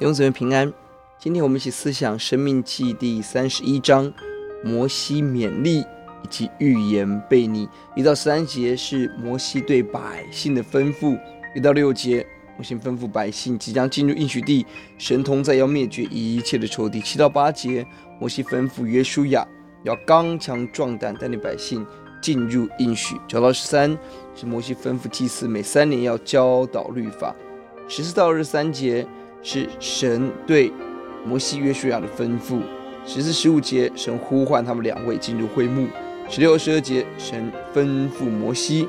[0.00, 0.72] 弟兄姊妹平安，
[1.18, 4.10] 今天我们一起思想《生命记》第三十一章，
[4.64, 7.68] 摩西勉励以及预言悖逆。
[7.94, 11.20] 一到三节是摩西对百姓的吩咐，
[11.54, 12.26] 一到六节
[12.56, 14.64] 摩西吩咐百姓即将进入应许地，
[14.96, 16.98] 神同在要灭绝一切的仇敌。
[17.02, 17.86] 七到八节
[18.18, 19.46] 摩西吩咐约书亚
[19.84, 21.86] 要刚强壮胆，带领百姓
[22.22, 23.20] 进入应许。
[23.28, 23.90] 九到十三
[24.34, 27.36] 是摩西吩咐祭司每三年要教导律法。
[27.86, 29.06] 十四到二十三节。
[29.42, 30.72] 是神对
[31.24, 32.60] 摩西、约书亚的吩咐。
[33.06, 35.88] 十四、十五节，神呼唤他们两位进入会幕。
[36.28, 38.86] 十六、十二节，神吩咐摩西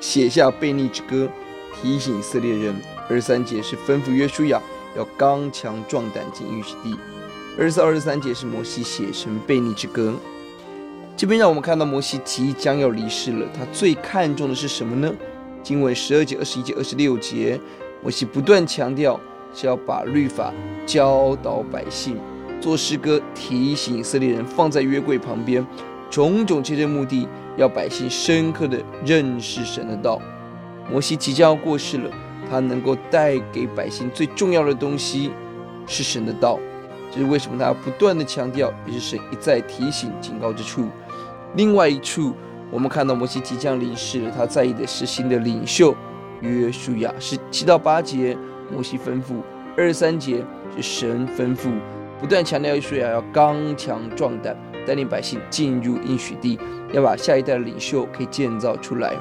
[0.00, 1.28] 写下悖逆之歌，
[1.74, 2.74] 提醒以色列人。
[3.08, 4.60] 二十三节是吩咐约书亚
[4.96, 6.96] 要刚强壮胆进应许地。
[7.58, 10.14] 二十四、二十三节是摩西写成悖逆之歌。
[11.16, 15.12] 这边让我们看到摩西即将要离世了，他最看重的是什么呢？
[15.62, 17.60] 经文十二节、二十一节、二十六节，
[18.02, 19.20] 摩西不断强调。
[19.54, 20.52] 是要把律法
[20.86, 22.16] 教导百姓，
[22.60, 25.66] 做诗歌提醒以色列人，放在约柜旁边，
[26.10, 30.20] 种种这些目的，要百姓深刻的认识神的道。
[30.90, 32.10] 摩西即将要过世了，
[32.48, 35.30] 他能够带给百姓最重要的东西
[35.86, 36.58] 是神的道，
[37.10, 40.86] 这是为什么他要不断的强调，也是神一再提醒警告之处。
[41.54, 42.34] 另外一处，
[42.70, 45.94] 我们看到摩西即将离世了，他在意的是新的领袖
[46.40, 48.36] 约书亚，是七到八节。
[48.70, 49.42] 摩西吩咐，
[49.76, 50.44] 二十三节
[50.76, 51.70] 是神吩咐，
[52.20, 56.58] 不断强调约书亚要刚强壮胆，带领百姓进入应许地，
[56.92, 59.14] 要把下一代领袖可以建造出来。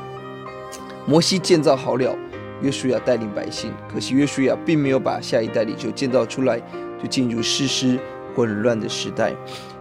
[1.06, 2.16] 摩西建造好了，
[2.62, 6.60] 约书亚带领百姓，可惜约书亚并没有把下一代领袖建造出来，
[7.02, 7.98] 就进入世事
[8.36, 9.34] 混乱的时代。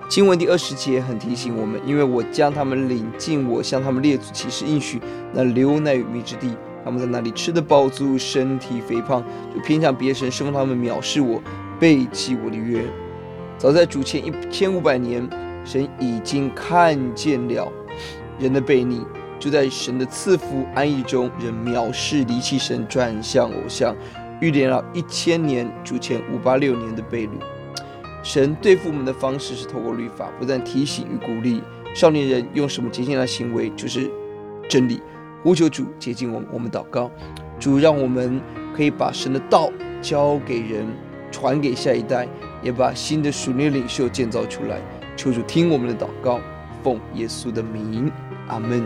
[0.09, 5.01] 经文第二十节很提醒我们，因为我将他们领进我向他们列祖起誓应许
[5.33, 6.57] 那流奶与蜜之地。
[6.87, 9.21] 他们在那里吃得饱足，身体肥胖，
[9.53, 11.43] 就偏向别神，生怕他们藐视我，
[11.81, 12.81] 背弃我的约。
[13.59, 15.29] 早在主前一千五百年，
[15.65, 17.73] 神已经看见了
[18.39, 19.05] 人的悖逆，
[19.41, 23.93] 就在神的赐福安逸中，人藐视离弃神，转向偶像，
[24.41, 27.31] 预言了一千年，主前五八六年的被掳。
[28.23, 31.61] 神对付我们的方式是透过律法，不断提醒与鼓励
[31.97, 34.09] 少年人用什么洁净的行为，就是
[34.69, 35.03] 真理。
[35.47, 37.09] 呼求主接近我，我们祷告，
[37.57, 38.41] 主让我们
[38.77, 39.71] 可以把神的道
[40.03, 40.85] 交给人，
[41.31, 42.27] 传给下一代，
[42.65, 44.81] 也把新的属灵领袖建造出来。
[45.17, 46.41] 求主听我们的祷告，
[46.83, 48.11] 奉耶稣的名，
[48.49, 48.85] 阿门。